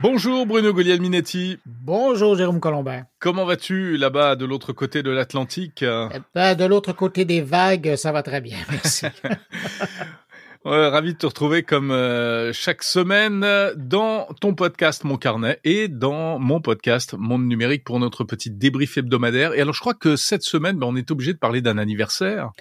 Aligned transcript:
Bonjour 0.00 0.46
Bruno 0.46 0.72
Guglielminetti. 0.72 1.58
Bonjour 1.66 2.36
Jérôme 2.36 2.60
Colombin. 2.60 3.02
Comment 3.18 3.44
vas-tu 3.44 3.96
là-bas 3.96 4.36
de 4.36 4.44
l'autre 4.44 4.72
côté 4.72 5.02
de 5.02 5.10
l'Atlantique? 5.10 5.82
Eh 5.82 6.18
ben, 6.36 6.54
De 6.54 6.64
l'autre 6.64 6.92
côté 6.92 7.24
des 7.24 7.40
vagues, 7.40 7.96
ça 7.96 8.12
va 8.12 8.22
très 8.22 8.40
bien, 8.40 8.58
merci. 8.70 9.06
ravi 10.64 11.14
de 11.14 11.18
te 11.18 11.26
retrouver 11.26 11.64
comme 11.64 11.90
euh, 11.90 12.52
chaque 12.52 12.84
semaine 12.84 13.44
dans 13.74 14.28
ton 14.40 14.54
podcast 14.54 15.02
Mon 15.02 15.16
Carnet 15.16 15.58
et 15.64 15.88
dans 15.88 16.38
mon 16.38 16.60
podcast 16.60 17.14
Monde 17.18 17.48
Numérique 17.48 17.82
pour 17.82 17.98
notre 17.98 18.22
petite 18.22 18.56
débrief 18.56 18.98
hebdomadaire. 18.98 19.52
Et 19.54 19.62
alors 19.62 19.74
je 19.74 19.80
crois 19.80 19.94
que 19.94 20.14
cette 20.14 20.44
semaine, 20.44 20.78
ben, 20.78 20.86
on 20.86 20.94
est 20.94 21.10
obligé 21.10 21.32
de 21.32 21.38
parler 21.38 21.60
d'un 21.60 21.76
anniversaire. 21.76 22.52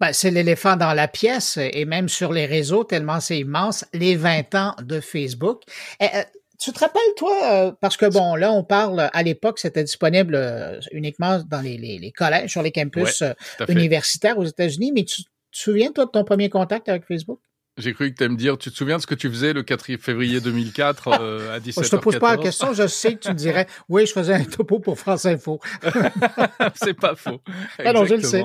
Ben, 0.00 0.12
c'est 0.12 0.32
l'éléphant 0.32 0.76
dans 0.76 0.94
la 0.94 1.06
pièce 1.06 1.56
et 1.56 1.84
même 1.84 2.08
sur 2.08 2.32
les 2.32 2.46
réseaux, 2.46 2.82
tellement 2.82 3.20
c'est 3.20 3.38
immense, 3.38 3.84
les 3.92 4.16
20 4.16 4.54
ans 4.56 4.74
de 4.82 4.98
Facebook. 4.98 5.62
Et, 6.00 6.06
eh, 6.06 6.16
euh, 6.16 6.22
tu 6.60 6.72
te 6.72 6.78
rappelles, 6.78 7.02
toi, 7.16 7.34
euh, 7.44 7.72
parce 7.80 7.96
que 7.96 8.06
bon, 8.06 8.36
là, 8.36 8.52
on 8.52 8.62
parle, 8.62 9.08
à 9.12 9.22
l'époque, 9.22 9.58
c'était 9.58 9.82
disponible 9.82 10.34
euh, 10.34 10.78
uniquement 10.92 11.42
dans 11.48 11.62
les, 11.62 11.78
les, 11.78 12.12
collèges, 12.12 12.50
sur 12.50 12.62
les 12.62 12.70
campus 12.70 13.22
euh, 13.22 13.32
universitaires 13.68 14.38
aux 14.38 14.44
États-Unis, 14.44 14.92
mais 14.92 15.04
tu, 15.04 15.22
te 15.24 15.28
souviens, 15.52 15.90
toi, 15.90 16.04
de 16.04 16.10
ton 16.10 16.22
premier 16.22 16.50
contact 16.50 16.88
avec 16.88 17.06
Facebook? 17.06 17.40
J'ai 17.78 17.94
cru 17.94 18.12
que 18.12 18.22
tu 18.22 18.28
me 18.28 18.36
dire, 18.36 18.58
tu 18.58 18.70
te 18.70 18.76
souviens 18.76 18.96
de 18.96 19.02
ce 19.02 19.06
que 19.06 19.14
tu 19.14 19.30
faisais 19.30 19.54
le 19.54 19.62
4 19.62 19.96
février 19.96 20.40
2004 20.40 21.08
à 21.08 21.58
17h14 21.60 21.84
Je 21.84 21.90
te 21.90 21.96
pose 21.96 22.18
pas 22.18 22.36
la 22.36 22.42
question, 22.42 22.74
je 22.74 22.86
sais 22.86 23.14
que 23.14 23.20
tu 23.20 23.28
me 23.30 23.34
dirais, 23.34 23.66
oui, 23.88 24.04
je 24.06 24.12
faisais 24.12 24.34
un 24.34 24.44
topo 24.44 24.80
pour 24.80 24.98
France 24.98 25.24
Info. 25.24 25.60
C'est 26.74 26.94
pas 26.94 27.14
faux. 27.14 27.40
Alors, 27.78 28.04
je 28.04 28.16
le 28.16 28.22
sais 28.22 28.44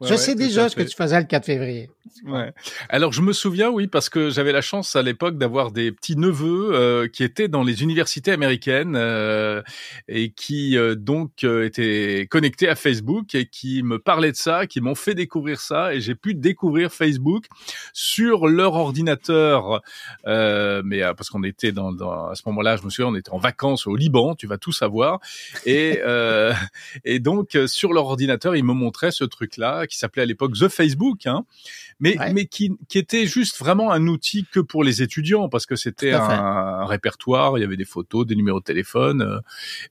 je 0.00 0.14
sais 0.14 0.34
déjà 0.34 0.68
ce 0.68 0.76
que 0.76 0.82
tu 0.82 0.96
faisais 0.96 1.18
le 1.18 1.26
4 1.26 1.44
février. 1.44 1.90
Ouais. 2.24 2.52
Alors 2.88 3.12
je 3.12 3.22
me 3.22 3.32
souviens, 3.32 3.70
oui, 3.70 3.86
parce 3.86 4.08
que 4.08 4.30
j'avais 4.30 4.52
la 4.52 4.60
chance 4.60 4.96
à 4.96 5.02
l'époque 5.02 5.38
d'avoir 5.38 5.70
des 5.70 5.92
petits 5.92 6.16
neveux 6.16 6.74
euh, 6.74 7.08
qui 7.08 7.24
étaient 7.24 7.48
dans 7.48 7.62
les 7.62 7.82
universités 7.82 8.32
américaines 8.32 8.94
euh, 8.96 9.62
et 10.08 10.30
qui 10.30 10.76
euh, 10.76 10.94
donc 10.94 11.44
étaient 11.44 12.26
connectés 12.30 12.68
à 12.68 12.74
Facebook 12.74 13.34
et 13.34 13.46
qui 13.46 13.82
me 13.82 13.98
parlaient 13.98 14.32
de 14.32 14.36
ça, 14.36 14.66
qui 14.66 14.80
m'ont 14.80 14.94
fait 14.94 15.14
découvrir 15.14 15.60
ça 15.60 15.94
et 15.94 16.00
j'ai 16.00 16.14
pu 16.14 16.34
découvrir 16.34 16.92
Facebook 16.92 17.46
sur 17.92 18.46
leur 18.46 18.74
ordinateur. 18.74 19.80
mais 20.26 21.02
parce 21.16 21.30
qu'on 21.30 21.44
était 21.44 21.72
dans, 21.72 21.92
dans, 21.92 22.28
à 22.28 22.34
ce 22.34 22.42
moment-là, 22.46 22.76
je 22.76 22.84
me 22.84 22.90
souviens, 22.90 23.12
on 23.12 23.16
était 23.16 23.30
en 23.30 23.38
vacances 23.38 23.86
au 23.86 23.96
Liban, 23.96 24.34
tu 24.34 24.46
vas 24.46 24.58
tout 24.58 24.72
savoir, 24.72 25.20
et 25.66 26.00
et 27.04 27.18
donc 27.18 27.56
sur 27.66 27.92
leur 27.92 28.06
ordinateur, 28.06 28.56
ils 28.56 28.64
me 28.64 28.74
montraient 28.74 29.12
ce 29.12 29.24
truc 29.24 29.51
là 29.56 29.86
qui 29.86 29.98
s'appelait 29.98 30.22
à 30.22 30.26
l'époque 30.26 30.52
The 30.54 30.68
Facebook, 30.68 31.26
hein, 31.26 31.44
mais 32.00 32.16
mais 32.32 32.46
qui 32.46 32.72
qui 32.88 32.98
était 32.98 33.26
juste 33.26 33.58
vraiment 33.58 33.92
un 33.92 34.06
outil 34.06 34.46
que 34.50 34.60
pour 34.60 34.84
les 34.84 35.02
étudiants 35.02 35.48
parce 35.48 35.66
que 35.66 35.76
c'était 35.76 36.12
un, 36.12 36.84
répertoire, 36.86 37.58
il 37.58 37.62
y 37.62 37.64
avait 37.64 37.76
des 37.76 37.84
photos, 37.84 38.26
des 38.26 38.34
numéros 38.34 38.60
de 38.60 38.64
téléphone, 38.64 39.40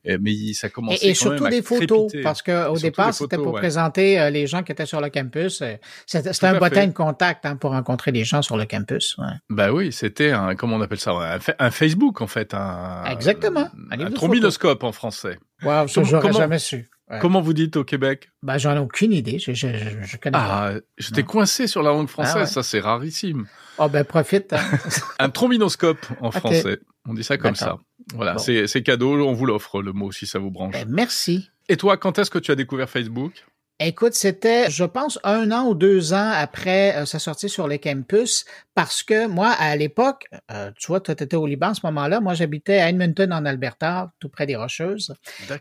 euh, 0.08 0.18
mais 0.22 0.54
ça 0.54 0.70
commençait 0.70 1.08
et, 1.08 1.10
et 1.12 1.14
surtout 1.14 1.48
des 1.48 1.62
photos 1.62 2.12
parce 2.24 2.42
que 2.42 2.70
au 2.70 2.78
départ 2.78 3.14
c'était 3.14 3.38
pour 3.38 3.54
présenter 3.54 4.20
euh, 4.20 4.30
les 4.30 4.48
gens 4.48 4.64
qui 4.64 4.72
étaient 4.72 4.86
sur 4.86 5.02
le 5.02 5.10
campus. 5.10 5.62
Euh, 5.62 5.76
c'était 6.06 6.46
un 6.46 6.60
bottin 6.60 6.88
de 6.88 6.94
contact 6.94 7.46
hein, 7.46 7.56
pour 7.56 7.72
rencontrer 7.72 8.12
les 8.12 8.24
gens 8.24 8.42
sur 8.42 8.58
le 8.58 8.66
campus. 8.66 9.18
Ouais. 9.18 9.34
Bah 9.50 9.72
oui, 9.72 9.92
c'était 9.92 10.32
un 10.32 10.56
comment 10.56 10.76
on 10.76 10.82
appelle 10.82 11.00
ça, 11.00 11.40
un, 11.60 11.72
Facebook 11.72 12.22
en 12.22 12.28
fait, 12.28 12.54
un 12.54 13.06
exactement, 13.06 13.70
un, 13.90 14.00
un 14.00 14.12
trombinoscope 14.12 14.84
en 14.84 14.92
français. 14.92 15.40
Wow, 15.64 15.88
ça 15.88 16.04
j'aurais 16.04 16.34
jamais 16.34 16.60
su. 16.60 16.90
Comment 17.20 17.42
vous 17.42 17.54
dites 17.54 17.76
au 17.76 17.84
Québec? 17.84 18.32
Bah, 18.44 18.58
j'en 18.58 18.76
ai 18.76 18.80
aucune 18.80 19.12
idée. 19.12 19.40
Je, 19.40 19.54
je, 19.54 19.68
je 20.02 20.18
connais 20.18 20.38
ah, 20.38 20.74
j'étais 20.98 21.24
coincé 21.24 21.68
sur 21.68 21.84
la 21.84 21.90
langue 21.90 22.08
française. 22.08 22.44
Ah 22.44 22.46
ça, 22.46 22.64
c'est 22.64 22.80
rarissime. 22.80 23.48
Oh 23.78 23.90
ben 23.90 24.04
profite. 24.04 24.54
Hein. 24.54 24.62
un 25.20 25.30
trombinoscope 25.30 26.06
en 26.22 26.32
français. 26.32 26.80
On 27.08 27.14
dit 27.14 27.24
ça 27.24 27.38
comme 27.38 27.56
ça. 27.56 27.80
Voilà, 28.14 28.38
c'est 28.38 28.84
cadeau. 28.84 29.16
On 29.26 29.34
vous 29.34 29.46
l'offre 29.46 29.82
le 29.82 29.94
mot 29.94 30.12
si 30.12 30.26
ça 30.26 30.40
vous 30.40 30.52
branche. 30.52 30.74
Ben, 30.74 30.88
merci. 30.90 31.50
Et 31.70 31.78
toi, 31.78 31.98
quand 31.98 32.20
est-ce 32.20 32.30
que 32.30 32.40
tu 32.40 32.52
as 32.52 32.56
découvert 32.56 32.90
Facebook? 32.90 33.46
Écoute, 33.84 34.14
c'était, 34.14 34.70
je 34.70 34.84
pense, 34.84 35.18
un 35.24 35.52
an 35.52 35.66
ou 35.66 35.74
deux 35.74 36.14
ans 36.14 36.30
après 36.36 36.96
euh, 36.98 37.08
sa 37.08 37.18
sortie 37.18 37.50
sur 37.50 37.68
le 37.68 37.80
campus, 37.80 38.46
parce 38.76 39.02
que 39.02 39.26
moi, 39.26 39.50
à 39.58 39.76
l'époque, 39.76 40.28
euh, 40.52 40.70
tu 40.78 40.86
vois, 40.86 41.02
tu 41.02 41.10
étais 41.10 41.36
au 41.36 41.48
Liban 41.48 41.70
à 41.70 41.74
ce 41.74 41.84
moment-là, 41.86 42.22
moi 42.22 42.36
j'habitais 42.36 42.78
à 42.78 42.90
Edmonton, 42.90 43.34
en 43.34 43.44
Alberta, 43.44 44.12
tout 44.20 44.30
près 44.30 44.46
des 44.46 44.56
Rocheuses, 44.56 45.16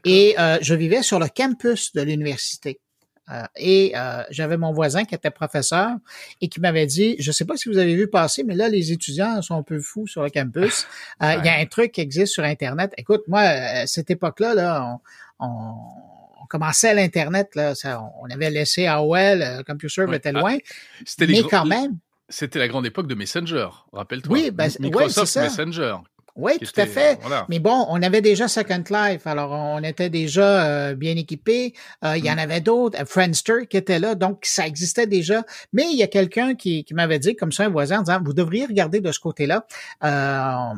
et 0.04 0.34
euh, 0.38 0.58
je 0.60 0.74
vivais 0.74 1.02
sur 1.02 1.18
le 1.18 1.28
campus 1.34 1.94
de 1.94 2.02
l'université. 2.02 2.80
et 3.56 3.94
j'avais 4.30 4.58
mon 4.58 4.72
voisin 4.72 5.04
qui 5.04 5.14
était 5.14 5.30
professeur 5.30 5.92
et 6.42 6.48
qui 6.48 6.60
m'avait 6.60 6.86
dit, 6.86 7.16
je 7.20 7.32
sais 7.32 7.46
pas 7.46 7.56
si 7.56 7.70
vous 7.70 7.78
avez 7.78 7.94
vu 7.94 8.06
passer, 8.06 8.44
mais 8.44 8.54
là, 8.54 8.68
les 8.68 8.92
étudiants 8.92 9.40
sont 9.40 9.56
un 9.56 9.62
peu 9.62 9.80
fous 9.80 10.06
sur 10.06 10.22
le 10.22 10.30
campus. 10.30 10.86
Il 11.22 11.44
y 11.44 11.48
a 11.48 11.58
un 11.58 11.66
truc 11.66 11.92
qui 11.92 12.02
existe 12.02 12.34
sur 12.34 12.44
Internet. 12.44 12.92
Écoute, 12.98 13.22
moi, 13.28 13.40
à 13.40 13.86
cette 13.86 14.10
époque-là, 14.10 14.54
là, 14.54 14.98
on, 15.38 15.46
on 15.46 16.19
commençait 16.50 16.92
l'Internet, 16.92 17.54
là, 17.54 17.74
ça, 17.74 18.02
on 18.20 18.28
avait 18.28 18.50
laissé 18.50 18.86
AOL, 18.86 19.40
euh, 19.40 19.62
CompuServe 19.62 20.12
était 20.12 20.32
loin. 20.32 20.58
Ah, 20.58 21.24
mais 21.26 21.42
quand 21.44 21.64
même. 21.64 21.96
C'était 22.28 22.58
la 22.58 22.68
grande 22.68 22.86
époque 22.86 23.06
de 23.06 23.14
Messenger, 23.14 23.68
rappelle-toi. 23.92 24.32
Oui, 24.32 24.50
ben, 24.50 24.70
Microsoft 24.80 25.36
Messenger. 25.36 25.96
Oui, 26.36 26.52
tout 26.58 26.80
à 26.80 26.86
fait. 26.86 27.18
Mais 27.48 27.58
bon, 27.58 27.86
on 27.88 28.02
avait 28.02 28.20
déjà 28.20 28.48
Second 28.48 28.82
Life, 28.90 29.26
alors 29.26 29.52
on 29.52 29.82
était 29.82 30.10
déjà 30.10 30.64
euh, 30.64 30.94
bien 30.94 31.16
équipés. 31.16 31.74
Euh, 32.04 32.16
il 32.16 32.24
y 32.24 32.30
en 32.30 32.36
mm. 32.36 32.40
avait 32.40 32.60
d'autres, 32.60 33.00
euh, 33.00 33.04
Friendster 33.04 33.66
qui 33.68 33.76
était 33.76 33.98
là, 33.98 34.14
donc 34.14 34.40
ça 34.42 34.66
existait 34.66 35.06
déjà. 35.06 35.42
Mais 35.72 35.84
il 35.90 35.98
y 35.98 36.02
a 36.02 36.06
quelqu'un 36.06 36.54
qui, 36.54 36.84
qui 36.84 36.94
m'avait 36.94 37.18
dit, 37.18 37.36
comme 37.36 37.52
ça, 37.52 37.64
un 37.64 37.68
voisin, 37.68 37.98
en 37.98 38.02
disant, 38.02 38.20
vous 38.24 38.32
devriez 38.32 38.66
regarder 38.66 39.00
de 39.00 39.12
ce 39.12 39.20
côté-là. 39.20 39.66
on, 40.02 40.74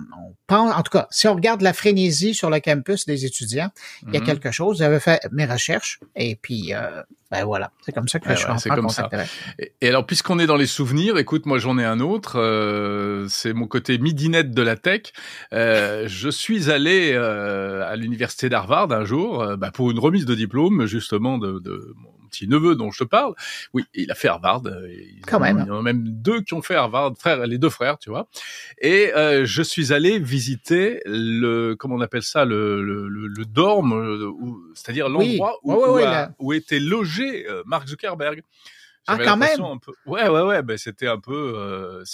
pense, 0.47 0.75
en 0.75 0.83
tout 0.83 0.91
cas, 0.91 1.07
si 1.11 1.29
on 1.29 1.35
regarde 1.35 1.63
la 1.63 1.73
frénésie 1.73 2.35
sur 2.35 2.51
le 2.51 2.61
campus 2.61 3.07
des 3.07 3.25
étudiants, 3.25 3.71
il 4.07 4.15
y 4.15 4.17
a 4.17 4.21
mm-hmm. 4.21 4.25
quelque 4.25 4.51
chose. 4.51 4.79
J'avais 4.79 5.01
fait 5.01 5.21
mes 5.31 5.45
recherches 5.45 6.01
et 6.17 6.37
puis 6.37 6.73
ben 7.33 7.47
voilà, 7.47 7.73
c'est 7.81 7.93
comme 7.93 8.09
ça 8.09 8.21
que 8.21 8.29
je 8.29 8.35
suis 8.35 8.47
en 8.47 8.75
comme 8.75 8.91
ça. 8.91 9.09
Et, 9.59 9.89
alors, 9.89 10.05
puisqu'on 10.05 10.39
est 10.39 10.47
dans 10.47 10.57
les 10.57 10.67
souvenirs, 10.67 11.17
écoute, 11.17 11.47
moi 11.47 11.57
j'en 11.57 11.79
ai 11.79 11.85
un 11.85 11.99
autre. 11.99 12.39
Euh, 12.39 13.27
c'est 13.31 13.55
mon 13.55 13.67
côté 13.67 13.97
midinette 13.97 14.51
de 14.51 14.61
la 14.61 14.77
tech. 14.77 15.15
Euh, 15.53 16.09
je 16.09 16.29
suis 16.29 16.71
allé 16.71 17.13
euh, 17.13 17.87
à 17.87 17.97
l'université 17.97 18.49
d'Harvard 18.49 18.91
un 18.93 19.05
jour 19.05 19.43
euh, 19.43 19.57
bah, 19.57 19.71
pour 19.71 19.91
une 19.91 19.99
remise 19.99 20.25
de 20.25 20.35
diplôme, 20.35 20.87
justement, 20.87 21.39
de, 21.39 21.59
de 21.59 21.95
mon 21.97 22.11
petit 22.31 22.49
neveu 22.49 22.75
dont 22.75 22.91
je 22.91 23.05
te 23.05 23.09
parle. 23.09 23.35
Oui, 23.75 23.85
il 23.95 24.11
a 24.11 24.15
fait 24.15 24.29
Harvard. 24.29 24.63
Euh, 24.67 24.89
Quand 25.27 25.41
même. 25.41 25.65
Il 25.67 25.69
y 25.69 25.71
en 25.71 25.81
a 25.81 25.83
même 25.83 26.03
deux 26.05 26.41
qui 26.41 26.55
ont 26.55 26.63
fait 26.63 26.75
Harvard, 26.75 27.13
frères, 27.19 27.47
les 27.47 27.59
deux 27.59 27.71
frères, 27.71 27.99
tu 27.99 28.09
vois. 28.09 28.29
Et 28.81 29.13
euh, 29.15 29.45
je 29.45 29.63
suis 29.63 29.93
allé 29.93 30.19
visiter 30.19 31.01
le, 31.05 31.75
comment 31.75 31.97
on 31.97 32.01
appelle 32.01 32.23
ça, 32.23 32.45
le, 32.45 32.83
le, 32.83 33.09
le, 33.09 33.45
dorme, 33.45 34.73
c'est-à-dire 34.75 35.09
l'endroit 35.11 35.59
où, 35.63 35.75
où, 36.39 36.53
était 36.55 36.81
logé 36.81 37.47
Mark 37.67 37.87
Zuckerberg. 37.87 38.43
Ah, 39.07 39.19
quand 39.19 39.37
même. 39.37 39.61
Un 39.61 39.79
peu... 39.79 39.93
Ouais, 40.07 40.29
ouais, 40.29 40.43
ouais. 40.43 40.63
Ben, 40.63 40.79
c'était 40.79 41.09
un 41.09 41.19
peu. 41.19 41.55
Euh... 41.57 42.05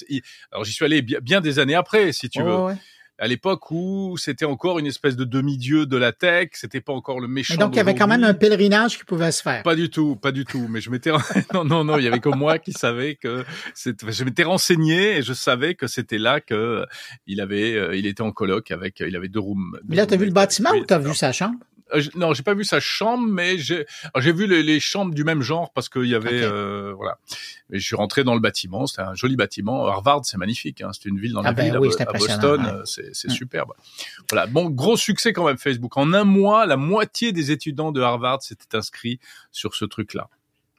Alors, 0.51 0.65
j'y 0.65 0.73
suis 0.73 0.85
allé 0.85 1.03
bien, 1.03 1.41
des 1.41 1.59
années 1.59 1.75
après, 1.75 2.13
si 2.13 2.29
tu 2.29 2.43
veux. 2.43 2.57
Ouais, 2.57 2.75
à 3.19 3.27
l'époque 3.27 3.71
où 3.71 4.17
c'était 4.17 4.45
encore 4.45 4.79
une 4.79 4.87
espèce 4.87 5.17
de 5.17 5.25
demi-dieu 5.25 5.87
de 5.87 5.97
la 5.97 6.13
tech, 6.13 6.51
c'était 6.53 6.81
pas 6.81 6.93
encore 6.93 7.21
le 7.21 7.29
méchant. 7.29 7.55
Et 7.55 7.57
donc 7.57 7.75
il 7.75 7.77
y 7.77 7.81
avait 7.81 7.95
quand 7.95 8.07
même 8.07 8.25
un 8.25 8.35
pèlerinage 8.35 8.99
qui 8.99 9.05
pouvait 9.05 9.33
se 9.33 9.43
faire. 9.43 9.63
Pas 9.63 9.75
du 9.75 9.91
tout, 9.91 10.17
pas 10.17 10.33
du 10.33 10.45
tout. 10.45 10.67
Mais 10.69 10.81
je 10.81 10.91
m'étais 10.91 11.11
non 11.55 11.65
non 11.65 11.85
non, 11.85 11.99
il 11.99 12.05
y 12.05 12.09
avait 12.09 12.21
que 12.21 12.29
moi 12.29 12.59
qui 12.59 12.73
savais 12.73 13.17
que 13.17 13.45
je 13.75 14.25
m'étais 14.25 14.45
renseigné 14.45 15.19
et 15.19 15.23
je 15.23 15.33
savais 15.33 15.75
que 15.75 15.87
c'était 15.87 16.19
là 16.19 16.41
que 16.41 16.85
il 17.27 17.41
avait 17.41 17.75
euh, 17.75 17.97
il 17.97 18.07
était 18.07 18.23
en 18.23 18.33
coloc 18.33 18.71
avec 18.71 19.01
il 19.01 19.17
avait 19.17 19.29
deux 19.29 19.41
rooms. 19.41 19.79
Mais 19.89 19.97
là 19.97 20.07
t'as 20.07 20.17
vu 20.17 20.25
le 20.25 20.33
bâtiment 20.33 20.71
ou 20.71 20.85
t'as 20.85 20.99
vu 20.99 21.15
sa 21.15 21.33
chambre? 21.33 21.59
Euh, 21.95 22.03
non, 22.15 22.35
j'ai 22.35 22.43
pas 22.43 22.55
vu 22.55 22.65
sa 22.65 22.81
chambre, 22.81 23.27
mais 23.29 23.59
j'ai 23.59 23.87
j'ai 24.19 24.33
vu 24.33 24.47
les, 24.47 24.81
chambres 24.81 25.15
du 25.15 25.25
même 25.25 25.43
genre 25.43 25.73
parce 25.73 25.89
qu'il 25.89 26.07
y 26.07 26.15
avait 26.15 26.43
euh, 26.43 26.93
voilà. 26.97 27.19
Et 27.73 27.79
je 27.79 27.85
suis 27.85 27.97
rentré 27.97 28.25
dans 28.25 28.35
le 28.35 28.41
bâtiment. 28.41 28.87
C'était 28.87 29.03
un 29.03 29.15
joli 29.15 29.37
bâtiment. 29.37 29.87
Harvard, 29.87 30.25
c'est 30.25 30.39
magnifique. 30.39 30.81
Hein. 30.81 30.91
C'est 30.93 31.09
une 31.09 31.19
ville 31.19 31.33
dans 31.33 31.43
la 31.43 31.51
ah 31.51 31.53
ben 31.53 31.65
ville 31.65 31.77
à, 31.77 32.13
Boston. 32.13 32.67
Euh, 32.67 32.83
c'est 32.85 33.29
mm. 33.29 33.31
superbe. 33.31 33.73
Voilà. 34.31 34.47
Bon, 34.47 34.71
gros 34.71 34.97
succès 34.97 35.33
quand 35.33 35.47
même 35.47 35.59
Facebook. 35.59 35.97
En 35.97 36.13
un 36.13 36.25
mois, 36.25 36.67
la 36.67 36.77
moitié 36.77 37.33
des 37.33 37.51
étudiants 37.51 37.93
de 37.93 38.01
Harvard 38.01 38.43
s'étaient 38.43 38.77
inscrits 38.77 39.21
sur 39.53 39.75
ce 39.75 39.85
truc-là. 39.85 40.29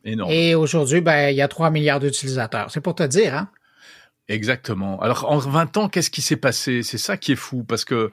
Énorme. 0.05 0.31
Et 0.31 0.55
aujourd'hui, 0.55 1.01
ben 1.01 1.29
il 1.29 1.35
y 1.35 1.41
a 1.41 1.47
3 1.47 1.71
milliards 1.71 1.99
d'utilisateurs. 1.99 2.71
C'est 2.71 2.81
pour 2.81 2.95
te 2.95 3.03
dire, 3.03 3.35
hein. 3.35 3.49
Exactement. 4.29 5.01
Alors 5.01 5.29
en 5.29 5.39
20 5.39 5.77
ans, 5.77 5.89
qu'est-ce 5.89 6.11
qui 6.11 6.21
s'est 6.21 6.37
passé? 6.37 6.83
C'est 6.83 6.99
ça 6.99 7.17
qui 7.17 7.31
est 7.31 7.35
fou 7.35 7.63
parce 7.63 7.83
que 7.83 8.11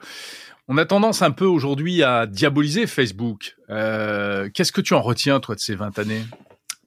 on 0.67 0.77
a 0.77 0.85
tendance 0.85 1.21
un 1.21 1.31
peu 1.31 1.45
aujourd'hui 1.45 2.03
à 2.03 2.25
diaboliser 2.25 2.87
Facebook. 2.87 3.55
Euh, 3.69 4.49
Qu'est-ce 4.53 4.71
que 4.71 4.81
tu 4.81 4.93
en 4.93 5.01
retiens, 5.01 5.39
toi, 5.39 5.55
de 5.55 5.59
ces 5.59 5.75
20 5.75 5.97
années? 5.99 6.23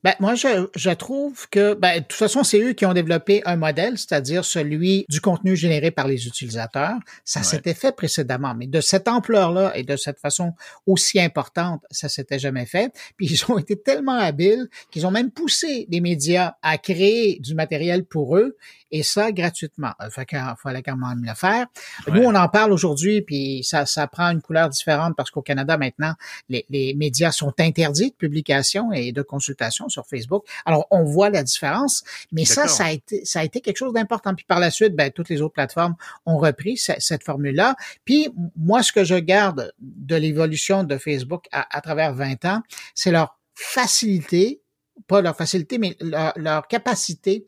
Ben, 0.02 0.14
moi, 0.18 0.34
je, 0.34 0.66
je 0.76 0.90
trouve 0.90 1.46
que, 1.50 1.74
ben, 1.74 1.96
de 1.96 2.04
toute 2.04 2.14
façon, 2.14 2.42
c'est 2.42 2.58
eux 2.60 2.72
qui 2.72 2.86
ont 2.86 2.94
développé 2.94 3.42
un 3.44 3.56
modèle, 3.56 3.98
c'est-à-dire 3.98 4.46
celui 4.46 5.04
du 5.10 5.20
contenu 5.20 5.56
généré 5.56 5.90
par 5.90 6.08
les 6.08 6.26
utilisateurs. 6.26 6.96
Ça 7.24 7.42
s'était 7.42 7.74
fait 7.74 7.94
précédemment, 7.94 8.54
mais 8.54 8.66
de 8.66 8.80
cette 8.80 9.08
ampleur-là 9.08 9.76
et 9.76 9.82
de 9.82 9.96
cette 9.96 10.18
façon 10.18 10.54
aussi 10.86 11.20
importante, 11.20 11.82
ça 11.90 12.08
s'était 12.08 12.38
jamais 12.38 12.64
fait. 12.64 12.94
Puis 13.18 13.26
ils 13.26 13.52
ont 13.52 13.58
été 13.58 13.76
tellement 13.76 14.18
habiles 14.18 14.68
qu'ils 14.90 15.06
ont 15.06 15.10
même 15.10 15.30
poussé 15.30 15.86
les 15.90 16.00
médias 16.00 16.54
à 16.62 16.78
créer 16.78 17.38
du 17.40 17.54
matériel 17.54 18.04
pour 18.04 18.38
eux 18.38 18.56
et 18.90 19.02
ça 19.02 19.32
gratuitement. 19.32 19.92
Il 20.02 20.10
fallait 20.10 20.82
quand 20.82 20.96
même 20.96 21.24
le 21.24 21.34
faire. 21.34 21.66
Nous, 22.08 22.22
on 22.22 22.34
en 22.34 22.48
parle 22.48 22.72
aujourd'hui, 22.72 23.22
puis 23.22 23.62
ça, 23.64 23.86
ça 23.86 24.06
prend 24.06 24.30
une 24.30 24.42
couleur 24.42 24.68
différente 24.68 25.14
parce 25.16 25.30
qu'au 25.30 25.42
Canada, 25.42 25.76
maintenant, 25.76 26.14
les, 26.48 26.64
les 26.70 26.94
médias 26.94 27.32
sont 27.32 27.52
interdits 27.60 28.10
de 28.10 28.16
publication 28.16 28.92
et 28.92 29.12
de 29.12 29.22
consultation 29.22 29.89
sur 29.90 30.06
Facebook. 30.06 30.46
Alors, 30.64 30.86
on 30.90 31.04
voit 31.04 31.30
la 31.30 31.42
différence, 31.42 32.02
mais 32.32 32.44
ça, 32.44 32.68
ça 32.68 32.86
a 32.86 32.92
été, 32.92 33.24
ça 33.24 33.40
a 33.40 33.44
été 33.44 33.60
quelque 33.60 33.76
chose 33.76 33.92
d'important. 33.92 34.34
Puis 34.34 34.44
par 34.46 34.60
la 34.60 34.70
suite, 34.70 34.94
ben, 34.94 35.10
toutes 35.10 35.28
les 35.28 35.42
autres 35.42 35.54
plateformes 35.54 35.94
ont 36.26 36.38
repris 36.38 36.76
cette, 36.76 37.24
formule-là. 37.24 37.76
Puis 38.04 38.28
moi, 38.56 38.82
ce 38.82 38.92
que 38.92 39.04
je 39.04 39.16
garde 39.16 39.72
de 39.78 40.16
l'évolution 40.16 40.84
de 40.84 40.96
Facebook 40.96 41.46
à, 41.52 41.76
à 41.76 41.80
travers 41.80 42.14
20 42.14 42.44
ans, 42.46 42.62
c'est 42.94 43.10
leur 43.10 43.38
facilité, 43.54 44.62
pas 45.06 45.20
leur 45.20 45.36
facilité, 45.36 45.78
mais 45.78 45.96
leur, 46.00 46.32
leur 46.36 46.66
capacité 46.68 47.46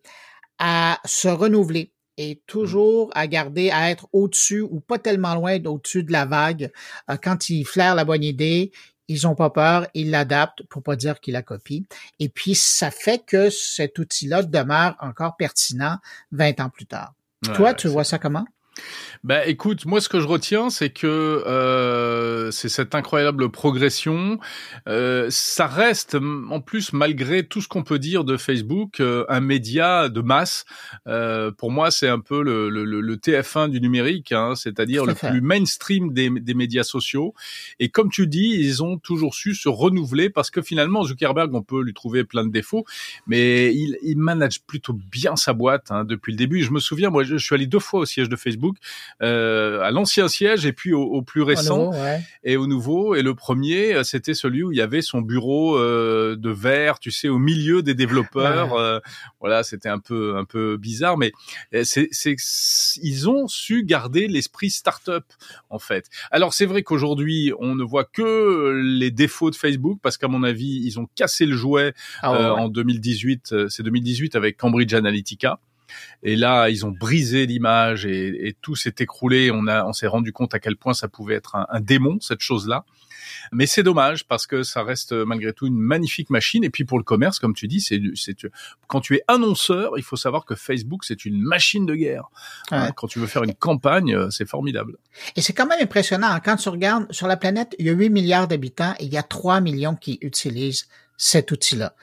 à 0.59 0.99
se 1.05 1.29
renouveler 1.29 1.93
et 2.19 2.43
toujours 2.47 3.11
à 3.15 3.27
garder, 3.27 3.71
à 3.71 3.91
être 3.91 4.07
au-dessus 4.13 4.61
ou 4.61 4.81
pas 4.81 4.99
tellement 4.99 5.35
loin 5.35 5.59
d'au-dessus 5.59 6.05
de 6.05 6.13
la 6.13 6.27
vague. 6.27 6.71
Euh, 7.11 7.17
quand 7.23 7.49
ils 7.49 7.65
flairent 7.65 7.95
la 7.95 8.05
bonne 8.05 8.23
idée, 8.23 8.71
ils 9.09 9.27
ont 9.27 9.35
pas 9.35 9.51
peur, 9.51 9.87
ils 9.95 10.11
l'adaptent 10.11 10.63
pour 10.65 10.83
pas 10.83 10.97
dire 10.97 11.21
qu'ils 11.21 11.35
la 11.35 11.43
copient. 11.43 11.83
Et 12.19 12.29
puis, 12.29 12.55
ça 12.55 12.91
fait 12.91 13.25
que 13.25 13.51
cet 13.51 13.99
outil-là 13.99 14.43
demeure 14.43 14.97
encore 15.01 15.37
pertinent 15.37 15.99
20 16.33 16.61
ans 16.61 16.71
plus 16.71 16.87
tard. 16.87 17.15
Toi, 17.55 17.75
tu 17.75 17.89
vois 17.89 18.05
ça 18.05 18.19
comment? 18.19 18.47
Ben 19.25 19.43
écoute, 19.47 19.87
moi 19.87 20.01
ce 20.01 20.09
que 20.09 20.19
je 20.19 20.27
retiens, 20.27 20.69
c'est 20.69 20.91
que 20.91 21.07
euh, 21.07 22.51
c'est 22.51 22.69
cette 22.69 22.95
incroyable 22.95 23.51
progression. 23.51 24.39
Euh, 24.89 25.29
ça 25.31 25.67
reste, 25.67 26.17
en 26.51 26.61
plus, 26.61 26.93
malgré 26.93 27.45
tout 27.45 27.61
ce 27.61 27.69
qu'on 27.69 27.85
peut 27.85 27.99
dire 27.99 28.25
de 28.25 28.37
Facebook, 28.37 29.01
euh, 29.01 29.25
un 29.29 29.41
média 29.41 30.09
de 30.09 30.21
masse. 30.21 30.65
Euh, 31.07 31.51
pour 31.53 31.71
moi, 31.71 31.91
c'est 31.91 32.09
un 32.09 32.19
peu 32.19 32.43
le, 32.43 32.69
le, 32.69 32.85
le, 32.85 33.17
TF1 33.17 33.71
du 33.71 33.81
numérique, 33.81 34.33
hein, 34.33 34.55
c'est-à-dire 34.57 35.05
le 35.05 35.15
plus 35.15 35.41
mainstream 35.41 36.13
des, 36.13 36.31
des, 36.31 36.55
médias 36.55 36.83
sociaux. 36.83 37.35
Et 37.79 37.91
comme 37.91 38.11
tu 38.11 38.27
dis, 38.27 38.57
ils 38.59 38.83
ont 38.83 38.99
toujours 38.99 39.35
su 39.35 39.55
se 39.55 39.69
renouveler 39.69 40.31
parce 40.31 40.51
que 40.51 40.63
finalement, 40.63 41.05
Zuckerberg, 41.05 41.55
on 41.55 41.63
peut 41.63 41.83
lui 41.83 41.95
trouver 41.95 42.25
plein 42.25 42.45
de 42.45 42.51
défauts, 42.51 42.85
mais 43.27 43.75
il, 43.75 43.99
il 44.03 44.19
manage 44.19 44.63
plutôt 44.63 44.95
bien 44.95 45.37
sa 45.37 45.53
boîte 45.53 45.91
hein, 45.91 46.05
depuis 46.05 46.33
le 46.33 46.39
début. 46.39 46.63
Je 46.63 46.73
me 46.73 46.81
souviens, 46.81 47.11
moi, 47.11 47.23
je, 47.23 47.37
je 47.37 47.45
suis 47.45 47.55
allé 47.55 47.67
deux 47.67 47.79
fois 47.79 48.01
au 48.01 48.05
siège 48.05 48.29
de 48.29 48.37
Facebook 48.37 48.62
euh, 49.23 49.81
à 49.81 49.91
l'ancien 49.91 50.29
siège 50.29 50.67
et 50.67 50.73
puis 50.73 50.93
au, 50.93 51.23
plus 51.23 51.43
récent 51.43 51.93
et 52.45 52.57
au 52.57 52.67
nouveau. 52.67 53.15
Et 53.15 53.23
le 53.23 53.35
premier, 53.35 53.95
euh, 53.95 54.03
c'était 54.03 54.35
celui 54.35 54.63
où 54.63 54.73
il 54.73 54.79
y 54.79 54.81
avait 54.81 55.03
son 55.03 55.21
bureau 55.21 55.77
euh, 55.77 56.37
de 56.37 56.51
verre, 56.51 56.99
tu 56.99 57.11
sais, 57.11 57.29
au 57.29 57.39
milieu 57.39 57.83
des 57.83 57.95
développeurs. 57.95 59.03
voilà, 59.41 59.63
c'était 59.63 59.89
un 59.89 59.99
peu 59.99 60.37
un 60.37 60.45
peu 60.45 60.77
bizarre, 60.77 61.19
mais 61.19 61.33
c'est 61.83 62.09
ils 63.03 63.29
ont 63.29 63.49
su 63.49 63.85
garder 63.85 64.29
l'esprit 64.29 64.71
start-up 64.71 65.25
en 65.71 65.79
fait. 65.79 66.07
Alors 66.31 66.55
c'est 66.55 66.67
vrai 66.67 66.83
qu'aujourd'hui 66.83 67.53
on 67.59 67.75
ne 67.75 67.85
voit 67.85 68.05
que 68.05 68.81
les 68.99 69.11
défauts 69.11 69.51
de 69.51 69.57
Facebook 69.57 69.99
parce 70.03 70.17
qu'à 70.17 70.29
mon 70.29 70.43
avis 70.43 70.83
ils 70.85 70.99
ont 70.99 71.09
cassé 71.15 71.47
le 71.47 71.57
jouet 71.57 71.95
ah 72.23 72.55
en 72.55 72.69
2018. 72.69 73.69
C'est 73.69 73.83
2018 73.83 74.37
avec 74.37 74.57
Cambridge 74.57 74.95
Analytica. 74.95 75.59
Et 76.23 76.37
là, 76.37 76.69
ils 76.69 76.87
ont 76.87 76.91
brisé 76.91 77.47
l'image 77.47 78.07
et, 78.07 78.57
tout 78.61 78.77
s'est 78.77 78.95
écroulé. 78.99 79.51
On 79.51 79.67
a, 79.67 79.85
on 79.85 79.93
s'est 79.93 80.07
rendu 80.07 80.33
compte 80.33 80.55
à 80.55 80.59
quel 80.59 80.77
point 80.77 80.95
ça 80.95 81.09
pouvait 81.09 81.35
être 81.35 81.57
un, 81.57 81.81
démon 81.81 82.19
cette 82.21 82.41
chose-là. 82.41 82.85
Mais 83.51 83.67
c'est 83.67 83.83
dommage 83.83 84.25
parce 84.25 84.47
que 84.47 84.63
ça 84.63 84.83
reste 84.83 85.13
malgré 85.13 85.53
tout 85.53 85.67
une 85.67 85.79
magnifique 85.79 86.31
machine. 86.31 86.65
Et 86.65 86.71
puis 86.71 86.85
pour 86.85 86.99
le 86.99 87.05
commerce, 87.05 87.39
comme 87.39 87.55
tu 87.55 87.67
dis, 87.67 87.81
c'est, 87.81 88.01
c'est 88.15 88.37
quand 88.87 89.01
tu 89.01 89.17
es 89.17 89.23
annonceur, 89.27 89.93
il 89.97 90.05
faut 90.05 90.17
savoir 90.17 90.45
que 90.45 90.55
Facebook 90.55 91.05
c'est 91.05 91.25
une 91.25 91.41
machine 91.41 91.85
de 91.85 91.95
guerre. 91.95 92.29
Hein, 92.71 92.93
quand 92.93 93.09
tu 93.09 93.19
veux 93.19 93.27
faire 93.27 93.43
une 93.43 93.55
campagne, 93.55 94.15
euh, 94.15 94.31
c'est 94.31 94.49
formidable. 94.49 94.97
Et 95.37 95.43
c'est 95.43 95.53
quand 95.53 95.67
même 95.67 95.83
impressionnant. 95.83 96.39
Quand 96.45 96.57
tu 96.57 96.69
regardes 96.69 97.13
sur 97.13 97.27
la 97.27 97.37
planète, 97.37 97.75
il 97.79 97.87
y 97.87 97.91
a 97.91 97.93
8 97.93 98.11
milliards 98.11 98.49
d'habitants 98.49 98.95
et 99.01 99.05
il 99.05 99.13
y 99.13 99.19
a 99.19 99.23
3 99.23 99.61
millions 99.61 99.97
qui 99.97 100.19
utilisent 100.23 100.87
cet 101.17 101.53
outil-là. 101.53 101.95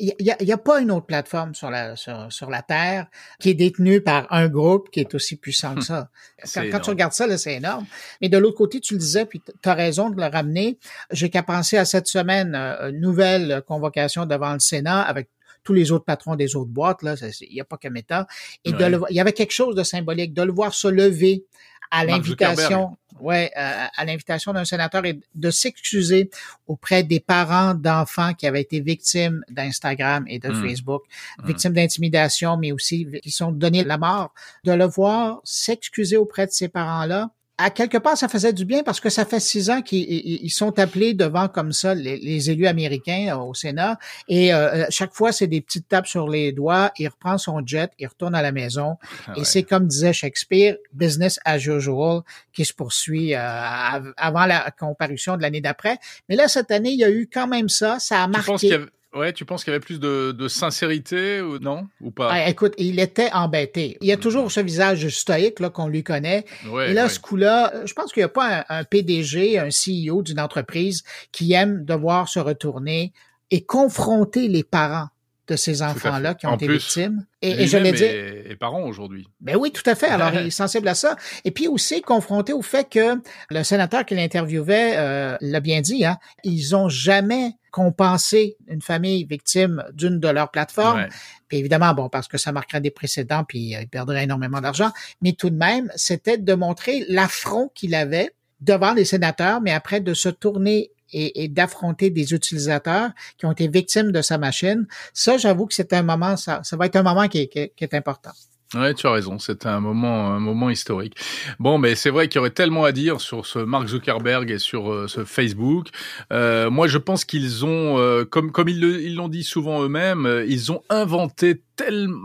Il 0.00 0.14
n'y 0.18 0.52
a, 0.52 0.58
pas 0.58 0.80
une 0.80 0.90
autre 0.90 1.06
plateforme 1.06 1.54
sur 1.54 1.70
la, 1.70 1.94
sur, 1.96 2.50
la 2.50 2.62
Terre 2.62 3.06
qui 3.38 3.50
est 3.50 3.54
détenue 3.54 4.00
par 4.00 4.26
un 4.32 4.48
groupe 4.48 4.90
qui 4.90 5.00
est 5.00 5.14
aussi 5.14 5.36
puissant 5.36 5.74
que 5.74 5.80
ça. 5.84 6.08
Quand, 6.54 6.80
tu 6.80 6.90
regardes 6.90 7.12
ça, 7.12 7.36
c'est 7.38 7.54
énorme. 7.54 7.86
Mais 8.20 8.28
de 8.28 8.38
l'autre 8.38 8.56
côté, 8.56 8.80
tu 8.80 8.94
le 8.94 9.00
disais, 9.00 9.26
puis 9.26 9.40
tu 9.40 9.68
as 9.68 9.74
raison 9.74 10.10
de 10.10 10.20
le 10.20 10.26
ramener. 10.26 10.78
J'ai 11.10 11.30
qu'à 11.30 11.42
penser 11.42 11.76
à 11.76 11.84
cette 11.84 12.06
semaine, 12.06 12.54
euh, 12.54 12.90
nouvelle 12.92 13.62
convocation 13.66 14.26
devant 14.26 14.52
le 14.52 14.60
Sénat 14.60 15.02
avec 15.02 15.28
tous 15.62 15.74
les 15.74 15.92
autres 15.92 16.04
patrons 16.04 16.36
des 16.36 16.56
autres 16.56 16.70
boîtes, 16.70 17.02
là, 17.02 17.14
il 17.40 17.52
n'y 17.52 17.60
a 17.60 17.64
pas 17.64 17.76
que 17.76 17.88
Meta. 17.88 18.26
Et 18.64 18.70
il 18.70 19.06
y 19.10 19.20
avait 19.20 19.32
quelque 19.32 19.52
chose 19.52 19.74
de 19.74 19.82
symbolique, 19.82 20.32
de 20.32 20.42
le 20.42 20.52
voir 20.52 20.74
se 20.74 20.88
lever 20.88 21.44
à 21.90 22.04
l'invitation, 22.04 22.96
ouais, 23.20 23.50
euh, 23.56 23.86
à 23.96 24.04
l'invitation 24.04 24.52
d'un 24.52 24.64
sénateur 24.64 25.04
et 25.04 25.20
de 25.34 25.50
s'excuser 25.50 26.30
auprès 26.66 27.02
des 27.02 27.20
parents 27.20 27.74
d'enfants 27.74 28.34
qui 28.34 28.46
avaient 28.46 28.60
été 28.60 28.80
victimes 28.80 29.42
d'Instagram 29.50 30.24
et 30.28 30.38
de 30.38 30.48
hmm. 30.48 30.62
Facebook, 30.62 31.02
hmm. 31.38 31.46
victimes 31.46 31.72
d'intimidation, 31.72 32.56
mais 32.56 32.72
aussi 32.72 33.06
qui 33.22 33.30
sont 33.30 33.52
donnés 33.52 33.84
la 33.84 33.98
mort, 33.98 34.32
de 34.64 34.72
le 34.72 34.86
voir 34.86 35.40
s'excuser 35.44 36.16
auprès 36.16 36.46
de 36.46 36.52
ces 36.52 36.68
parents-là 36.68 37.30
à 37.60 37.68
quelque 37.70 37.98
part, 37.98 38.16
ça 38.16 38.28
faisait 38.28 38.54
du 38.54 38.64
bien 38.64 38.82
parce 38.82 39.00
que 39.00 39.10
ça 39.10 39.26
fait 39.26 39.38
six 39.38 39.68
ans 39.68 39.82
qu'ils 39.82 40.50
sont 40.50 40.78
appelés 40.78 41.12
devant 41.12 41.48
comme 41.48 41.72
ça 41.72 41.94
les, 41.94 42.50
élus 42.50 42.66
américains 42.66 43.36
euh, 43.36 43.42
au 43.42 43.54
Sénat 43.54 43.98
et 44.28 44.54
euh, 44.54 44.86
chaque 44.88 45.12
fois 45.12 45.30
c'est 45.30 45.46
des 45.46 45.60
petites 45.60 45.86
tapes 45.86 46.06
sur 46.06 46.28
les 46.28 46.52
doigts. 46.52 46.90
Il 46.98 47.08
reprend 47.08 47.36
son 47.36 47.64
jet, 47.64 47.90
il 47.98 48.06
retourne 48.06 48.34
à 48.34 48.40
la 48.40 48.50
maison 48.50 48.96
ah 49.26 49.34
et 49.36 49.44
c'est 49.44 49.62
comme 49.62 49.86
disait 49.86 50.14
Shakespeare, 50.14 50.76
business 50.94 51.38
as 51.44 51.58
usual 51.66 52.22
qui 52.52 52.64
se 52.64 52.72
poursuit 52.72 53.34
euh, 53.34 53.38
avant 53.38 54.46
la 54.46 54.70
comparution 54.78 55.36
de 55.36 55.42
l'année 55.42 55.60
d'après. 55.60 55.98
Mais 56.28 56.36
là 56.36 56.48
cette 56.48 56.70
année, 56.70 56.90
il 56.90 56.98
y 56.98 57.04
a 57.04 57.10
eu 57.10 57.28
quand 57.30 57.46
même 57.46 57.68
ça, 57.68 57.98
ça 57.98 58.22
a 58.22 58.26
marqué. 58.26 58.78
Ouais, 59.12 59.32
tu 59.32 59.44
penses 59.44 59.64
qu'il 59.64 59.72
y 59.72 59.74
avait 59.74 59.84
plus 59.84 59.98
de, 59.98 60.30
de 60.30 60.46
sincérité 60.48 61.40
ou 61.40 61.58
non? 61.58 61.88
Ou 62.00 62.12
pas? 62.12 62.28
Ah, 62.30 62.48
Écoute, 62.48 62.74
il 62.78 63.00
était 63.00 63.30
embêté. 63.32 63.98
Il 64.00 64.06
y 64.06 64.12
a 64.12 64.16
toujours 64.16 64.52
ce 64.52 64.60
visage 64.60 65.08
stoïque 65.08 65.58
là 65.58 65.68
qu'on 65.68 65.88
lui 65.88 66.04
connaît. 66.04 66.44
et 66.86 66.92
là, 66.92 67.08
ce 67.08 67.18
coup-là, 67.18 67.72
je 67.84 67.92
pense 67.92 68.12
qu'il 68.12 68.20
n'y 68.20 68.26
a 68.26 68.28
pas 68.28 68.64
un, 68.68 68.84
PDG, 68.84 69.58
un 69.58 69.68
CEO 69.70 70.22
d'une 70.22 70.38
entreprise 70.38 71.02
qui 71.32 71.52
aime 71.54 71.84
devoir 71.84 72.28
se 72.28 72.38
retourner 72.38 73.12
et 73.50 73.64
confronter 73.64 74.46
les 74.46 74.62
parents 74.62 75.08
de 75.50 75.56
ces 75.56 75.82
enfants-là 75.82 76.34
qui 76.34 76.46
ont 76.46 76.54
été 76.54 76.68
victimes. 76.68 77.26
Et, 77.42 77.66
je 77.66 77.76
l'ai 77.76 77.92
dit. 77.92 78.04
Et, 78.04 78.56
parents 78.56 78.82
aujourd'hui. 78.82 79.26
Ben 79.40 79.56
oui, 79.56 79.72
tout 79.72 79.82
à 79.84 79.96
fait. 79.96 80.06
Alors, 80.06 80.32
il 80.32 80.46
est 80.46 80.50
sensible 80.50 80.86
à 80.86 80.94
ça. 80.94 81.16
Et 81.44 81.50
puis 81.50 81.66
aussi 81.66 82.02
confronté 82.02 82.52
au 82.52 82.62
fait 82.62 82.88
que 82.88 83.20
le 83.50 83.62
sénateur 83.64 84.06
qui 84.06 84.14
l'interviewait 84.14 84.94
euh, 84.96 85.36
l'a 85.40 85.60
bien 85.60 85.80
dit, 85.80 86.04
hein, 86.04 86.18
ils 86.44 86.76
ont 86.76 86.88
jamais 86.88 87.52
compenser 87.72 88.56
une 88.68 88.80
famille 88.80 89.24
victime 89.24 89.84
d'une 89.92 90.20
de 90.20 90.28
leurs 90.28 90.50
plateformes. 90.50 91.06
Puis 91.48 91.58
évidemment, 91.58 91.94
bon, 91.94 92.08
parce 92.08 92.28
que 92.28 92.38
ça 92.38 92.52
marquerait 92.52 92.80
des 92.80 92.90
précédents, 92.90 93.42
puis 93.42 93.74
euh, 93.74 93.80
il 93.82 93.88
perdrait 93.88 94.22
énormément 94.22 94.60
d'argent. 94.60 94.92
Mais 95.20 95.32
tout 95.32 95.50
de 95.50 95.56
même, 95.56 95.90
c'était 95.96 96.38
de 96.38 96.54
montrer 96.54 97.04
l'affront 97.08 97.70
qu'il 97.74 97.94
avait 97.96 98.30
devant 98.60 98.92
les 98.92 99.04
sénateurs, 99.04 99.60
mais 99.60 99.72
après 99.72 100.00
de 100.00 100.14
se 100.14 100.28
tourner 100.28 100.92
et, 101.12 101.48
d'affronter 101.48 102.10
des 102.10 102.32
utilisateurs 102.32 103.10
qui 103.38 103.46
ont 103.46 103.52
été 103.52 103.68
victimes 103.68 104.12
de 104.12 104.22
sa 104.22 104.38
machine. 104.38 104.86
Ça, 105.12 105.38
j'avoue 105.38 105.66
que 105.66 105.74
c'est 105.74 105.92
un 105.92 106.02
moment, 106.02 106.36
ça, 106.36 106.62
va 106.72 106.86
être 106.86 106.96
un 106.96 107.02
moment 107.02 107.28
qui 107.28 107.48
est 107.54 107.94
important. 107.94 108.32
Ouais, 108.74 108.94
tu 108.94 109.08
as 109.08 109.10
raison. 109.10 109.40
C'était 109.40 109.66
un 109.66 109.80
moment, 109.80 110.32
un 110.32 110.38
moment 110.38 110.70
historique. 110.70 111.16
Bon, 111.58 111.78
mais 111.78 111.96
c'est 111.96 112.10
vrai 112.10 112.28
qu'il 112.28 112.36
y 112.36 112.38
aurait 112.38 112.50
tellement 112.50 112.84
à 112.84 112.92
dire 112.92 113.20
sur 113.20 113.44
ce 113.44 113.58
Mark 113.58 113.88
Zuckerberg 113.88 114.48
et 114.48 114.58
sur 114.60 114.92
euh, 114.92 115.08
ce 115.08 115.24
Facebook. 115.24 115.88
Euh, 116.32 116.70
moi, 116.70 116.86
je 116.86 116.98
pense 116.98 117.24
qu'ils 117.24 117.64
ont, 117.64 117.98
euh, 117.98 118.24
comme 118.24 118.52
comme 118.52 118.68
ils 118.68 119.14
l'ont 119.16 119.28
dit 119.28 119.42
souvent 119.42 119.82
eux-mêmes, 119.82 120.24
euh, 120.24 120.46
ils 120.46 120.70
ont 120.70 120.82
inventé 120.88 121.62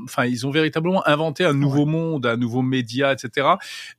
enfin, 0.04 0.26
ils 0.26 0.46
ont 0.46 0.52
véritablement 0.52 1.08
inventé 1.08 1.46
un 1.46 1.54
nouveau 1.54 1.86
monde, 1.86 2.26
un 2.26 2.38
nouveau 2.38 2.62
média, 2.62 3.14
etc. 3.14 3.48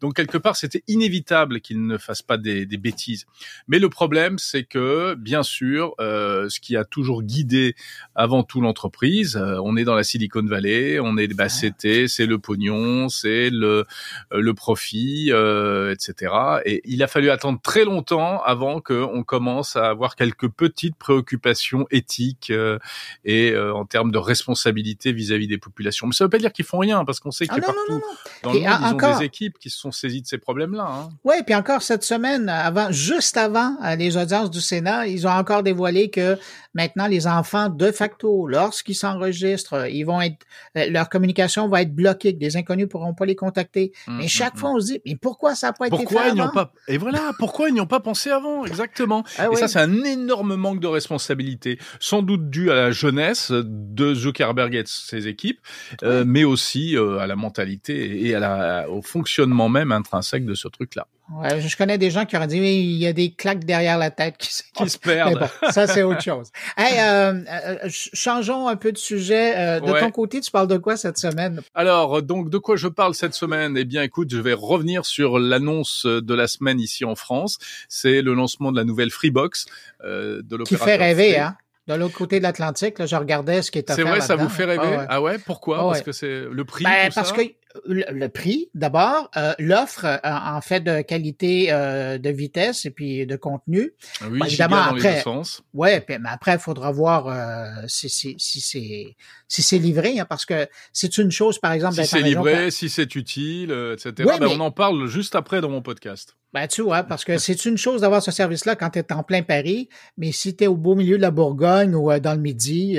Donc 0.00 0.14
quelque 0.14 0.38
part, 0.38 0.56
c'était 0.56 0.82
inévitable 0.88 1.60
qu'ils 1.60 1.84
ne 1.84 1.98
fassent 1.98 2.22
pas 2.22 2.36
des, 2.36 2.66
des, 2.66 2.76
bêtises. 2.76 3.26
Mais 3.68 3.78
le 3.78 3.88
problème, 3.88 4.38
c'est 4.38 4.64
que, 4.64 5.14
bien 5.14 5.42
sûr, 5.42 5.94
euh, 6.00 6.48
ce 6.48 6.60
qui 6.60 6.76
a 6.76 6.84
toujours 6.84 7.22
guidé 7.22 7.74
avant 8.14 8.42
tout 8.42 8.60
l'entreprise, 8.60 9.36
euh, 9.36 9.58
on 9.62 9.76
est 9.76 9.84
dans 9.84 9.94
la 9.94 10.04
Silicon 10.04 10.44
Valley, 10.44 11.00
on 11.00 11.16
est, 11.16 11.28
bah, 11.34 11.48
c'était, 11.48 12.08
c'est 12.08 12.26
le 12.26 12.35
le 12.36 12.40
pognon, 12.40 13.08
c'est 13.08 13.50
le 13.50 13.84
le 14.30 14.54
profit, 14.54 15.30
etc. 15.30 16.32
Et 16.64 16.82
il 16.84 17.02
a 17.02 17.06
fallu 17.06 17.30
attendre 17.30 17.60
très 17.62 17.84
longtemps 17.84 18.42
avant 18.42 18.80
qu'on 18.80 19.22
commence 19.24 19.76
à 19.76 19.88
avoir 19.88 20.16
quelques 20.16 20.48
petites 20.48 20.96
préoccupations 20.96 21.86
éthiques 21.90 22.52
et 23.24 23.56
en 23.56 23.84
termes 23.84 24.10
de 24.10 24.18
responsabilité 24.18 25.12
vis-à-vis 25.12 25.48
des 25.48 25.58
populations. 25.58 26.06
Mais 26.06 26.12
ça 26.12 26.24
veut 26.24 26.30
pas 26.30 26.38
dire 26.38 26.52
qu'ils 26.52 26.64
font 26.64 26.78
rien, 26.78 27.04
parce 27.04 27.20
qu'on 27.20 27.30
sait 27.30 27.46
ah 27.48 27.54
qu'il 27.54 27.62
y 27.62 27.66
a 27.66 27.72
partout 27.72 28.02
dans 28.42 28.52
le 28.52 28.60
monde, 28.60 28.98
ils 29.00 29.04
ont 29.04 29.18
des 29.18 29.24
équipes 29.24 29.58
qui 29.58 29.70
se 29.70 29.78
sont 29.78 29.92
saisies 29.92 30.22
de 30.22 30.26
ces 30.26 30.38
problèmes-là. 30.38 30.86
Hein. 30.88 31.08
Oui, 31.24 31.36
puis 31.44 31.54
encore 31.54 31.82
cette 31.82 32.04
semaine, 32.04 32.48
avant, 32.48 32.90
juste 32.90 33.36
avant 33.36 33.76
les 33.96 34.16
audiences 34.16 34.50
du 34.50 34.60
Sénat, 34.60 35.06
ils 35.06 35.26
ont 35.26 35.30
encore 35.30 35.62
dévoilé 35.62 36.10
que 36.10 36.38
maintenant 36.74 37.06
les 37.06 37.26
enfants 37.26 37.68
de 37.68 37.90
facto, 37.90 38.46
lorsqu'ils 38.46 38.94
s'enregistrent, 38.94 39.86
ils 39.88 40.04
vont 40.04 40.20
être, 40.20 40.46
euh, 40.76 40.88
leur 40.90 41.08
communication 41.08 41.68
va 41.68 41.82
être 41.82 41.94
bloquée, 41.94 42.25
que 42.32 42.38
des 42.38 42.56
inconnus 42.56 42.88
pourront 42.88 43.14
pas 43.14 43.26
les 43.26 43.36
contacter. 43.36 43.92
Mmh, 44.06 44.18
mais 44.18 44.28
chaque 44.28 44.54
mmh, 44.54 44.58
fois, 44.58 44.70
mmh. 44.70 44.74
on 44.76 44.80
se 44.80 44.86
dit, 44.86 45.00
mais 45.06 45.16
pourquoi 45.16 45.54
ça 45.54 45.68
n'a 45.68 45.72
pas 45.72 45.86
été 45.88 46.06
fait 46.06 46.14
ils 46.32 46.40
avant? 46.40 46.48
Pas... 46.48 46.72
Et 46.88 46.98
voilà, 46.98 47.32
pourquoi 47.38 47.68
ils 47.68 47.74
n'y 47.74 47.80
ont 47.80 47.86
pas 47.86 48.00
pensé 48.00 48.30
avant? 48.30 48.64
Exactement. 48.64 49.24
Ah 49.38 49.48
et 49.52 49.56
ça, 49.56 49.68
c'est 49.68 49.78
un 49.78 50.04
énorme 50.04 50.56
manque 50.56 50.80
de 50.80 50.86
responsabilité, 50.86 51.78
sans 52.00 52.22
doute 52.22 52.50
dû 52.50 52.70
à 52.70 52.74
la 52.74 52.90
jeunesse 52.90 53.52
de 53.52 54.14
Zuckerberg 54.14 54.74
et 54.74 54.82
de 54.82 54.88
ses 54.88 55.28
équipes, 55.28 55.60
euh, 56.02 56.24
mais 56.26 56.44
aussi 56.44 56.96
euh, 56.96 57.18
à 57.18 57.26
la 57.26 57.36
mentalité 57.36 58.26
et 58.26 58.34
à 58.34 58.40
la, 58.40 58.90
au 58.90 59.02
fonctionnement 59.02 59.68
même 59.68 59.92
intrinsèque 59.92 60.44
de 60.44 60.54
ce 60.54 60.68
truc-là. 60.68 61.06
Ouais, 61.32 61.60
je 61.60 61.76
connais 61.76 61.98
des 61.98 62.10
gens 62.10 62.24
qui 62.24 62.36
auraient 62.36 62.46
dit 62.46 62.60
mais 62.60 62.78
il 62.78 62.96
y 62.98 63.06
a 63.06 63.12
des 63.12 63.32
claques 63.32 63.64
derrière 63.64 63.98
la 63.98 64.12
tête 64.12 64.36
qui, 64.38 64.48
qui 64.48 64.90
se 64.90 64.98
perdent. 64.98 65.48
ça 65.70 65.86
c'est 65.88 66.02
autre 66.02 66.22
chose. 66.22 66.50
Hey, 66.76 66.98
euh, 67.00 67.40
euh, 67.48 67.88
changeons 67.88 68.68
un 68.68 68.76
peu 68.76 68.92
de 68.92 68.98
sujet. 68.98 69.54
Euh, 69.56 69.80
de 69.80 69.98
ton 69.98 70.10
côté, 70.10 70.40
tu 70.40 70.50
parles 70.50 70.68
de 70.68 70.76
quoi 70.76 70.96
cette 70.96 71.18
semaine? 71.18 71.62
Alors 71.74 72.22
donc 72.22 72.50
de 72.50 72.58
quoi 72.58 72.76
je 72.76 72.88
parle 72.88 73.14
cette 73.14 73.34
semaine? 73.34 73.76
Eh 73.76 73.84
bien, 73.84 74.02
écoute, 74.02 74.30
je 74.30 74.40
vais 74.40 74.52
revenir 74.52 75.04
sur 75.04 75.38
l'annonce 75.38 76.06
de 76.06 76.34
la 76.34 76.46
semaine 76.46 76.78
ici 76.78 77.04
en 77.04 77.14
France. 77.14 77.58
C'est 77.88 78.22
le 78.22 78.34
lancement 78.34 78.70
de 78.70 78.76
la 78.76 78.84
nouvelle 78.84 79.10
Freebox 79.10 79.66
de 80.04 80.42
l'opérateur. 80.50 80.66
Qui 80.66 80.76
fait 80.76 80.96
rêver, 80.96 81.38
hein 81.38 81.56
de 81.86 81.94
l'autre 81.94 82.16
côté 82.16 82.38
de 82.38 82.42
l'Atlantique, 82.42 83.04
je 83.04 83.14
regardais 83.14 83.62
ce 83.62 83.70
qui 83.70 83.78
est 83.78 83.92
C'est 83.92 84.02
vrai, 84.02 84.20
ça 84.20 84.34
vous 84.34 84.48
fait 84.48 84.64
rêver? 84.64 84.98
Ah 85.08 85.22
ouais, 85.22 85.38
pourquoi? 85.38 85.78
Parce 85.78 86.02
que 86.02 86.12
c'est 86.12 86.44
le 86.50 86.64
prix. 86.64 86.84
Ben, 86.84 87.10
parce 87.14 87.32
que 87.32 87.42
le, 87.88 88.28
prix, 88.28 88.68
d'abord, 88.74 89.30
euh, 89.36 89.54
l'offre 89.58 90.04
euh, 90.04 90.18
en 90.24 90.60
fait 90.60 90.80
de 90.80 91.02
qualité 91.02 91.68
euh, 91.70 92.18
de 92.18 92.30
vitesse 92.30 92.84
et 92.84 92.90
puis 92.90 93.26
de 93.26 93.36
contenu. 93.36 93.92
Oui, 94.30 94.40
évidemment 94.44 94.76
après. 94.76 95.22
Ouais, 95.74 96.04
mais 96.08 96.18
après 96.28 96.54
il 96.54 96.58
faudra 96.58 96.92
voir 96.92 97.34
si, 97.88 98.08
si, 98.08 98.34
si 98.38 98.60
c'est 98.60 99.16
si 99.48 99.62
c'est 99.62 99.78
livré, 99.78 100.18
hein, 100.18 100.26
parce 100.28 100.44
que 100.44 100.68
c'est 100.92 101.18
une 101.18 101.30
chose, 101.30 101.58
par 101.58 101.72
exemple, 101.72 101.94
si 101.94 102.06
c'est 102.06 102.22
livré, 102.22 102.70
si 102.70 102.88
c'est 102.88 103.14
utile, 103.14 103.70
etc. 103.92 104.28
Ben, 104.38 104.48
on 104.48 104.60
en 104.60 104.70
parle 104.70 105.06
juste 105.06 105.34
après 105.34 105.60
dans 105.60 105.70
mon 105.70 105.82
podcast. 105.82 106.36
Ben, 106.52 106.66
tu 106.66 106.82
vois, 106.82 107.02
parce 107.02 107.24
que 107.24 107.38
c'est 107.38 107.64
une 107.64 107.76
chose 107.76 108.00
d'avoir 108.00 108.22
ce 108.22 108.30
service-là 108.30 108.76
quand 108.76 108.90
tu 108.90 108.98
es 108.98 109.12
en 109.12 109.22
plein 109.22 109.42
Paris, 109.42 109.88
mais 110.16 110.32
si 110.32 110.56
tu 110.56 110.64
es 110.64 110.66
au 110.66 110.76
beau 110.76 110.94
milieu 110.94 111.16
de 111.16 111.22
la 111.22 111.30
Bourgogne 111.30 111.94
ou 111.94 112.18
dans 112.18 112.34
le 112.34 112.40
Midi, 112.40 112.98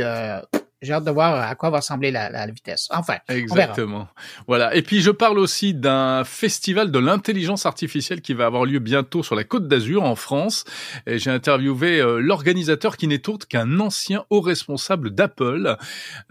j'ai 0.82 0.94
hâte 0.94 1.04
de 1.04 1.12
voir 1.12 1.36
à 1.36 1.56
quoi 1.56 1.70
va 1.70 1.78
ressembler 1.78 2.12
la, 2.12 2.48
vitesse. 2.48 2.88
Enfin, 2.92 3.18
exactement. 3.30 4.08
Voilà. 4.48 4.76
Et 4.76 4.82
puis 4.82 5.02
je 5.02 5.12
parle 5.12 5.40
aussi 5.40 5.74
d'un 5.74 6.24
festival 6.24 6.92
de 6.92 7.00
l'intelligence 7.00 7.66
artificielle 7.66 8.22
qui 8.22 8.34
va 8.34 8.46
avoir 8.46 8.66
lieu 8.66 8.80
bientôt 8.80 9.24
sur 9.24 9.36
la 9.36 9.44
Côte 9.44 9.68
d'Azur 9.68 10.04
en 10.04 10.16
France. 10.16 10.66
Et 11.06 11.20
j'ai 11.20 11.32
interviewé 11.32 12.00
euh, 12.00 12.20
l'organisateur 12.20 12.98
qui 12.98 13.08
n'est 13.08 13.28
autre 13.30 13.48
qu'un 13.48 13.80
ancien 13.80 14.26
haut 14.30 14.42
responsable 14.42 15.12
d'Apple, 15.12 15.78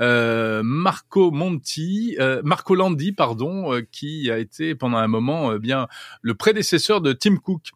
euh, 0.01 0.63
Marco 0.63 1.31
Monti, 1.31 2.17
euh, 2.21 2.41
Marco 2.45 2.75
Landi, 2.75 3.13
pardon, 3.13 3.73
euh, 3.73 3.83
qui 3.91 4.31
a 4.31 4.39
été 4.39 4.75
pendant 4.75 4.99
un 4.99 5.09
moment 5.09 5.53
euh, 5.53 5.59
bien 5.59 5.89
le 6.23 6.35
prédécesseur 6.35 7.01
de 7.01 7.13
Tim 7.13 7.37
Cook. 7.37 7.71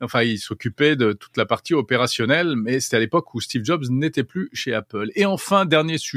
Enfin, 0.00 0.22
il 0.22 0.38
s'occupait 0.38 0.96
de 0.96 1.12
toute 1.12 1.36
la 1.36 1.46
partie 1.46 1.74
opérationnelle, 1.74 2.56
mais 2.56 2.80
c'était 2.80 2.96
à 2.96 3.00
l'époque 3.00 3.34
où 3.34 3.40
Steve 3.40 3.64
Jobs 3.64 3.84
n'était 3.90 4.24
plus 4.24 4.48
chez 4.52 4.74
Apple. 4.74 5.10
Et 5.14 5.26
enfin, 5.26 5.64
dernier 5.64 5.98
sujet, 5.98 6.09